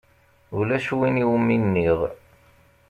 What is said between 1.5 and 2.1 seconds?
nniɣ.